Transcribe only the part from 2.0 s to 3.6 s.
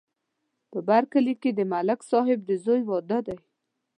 صاحب د زوی واده دی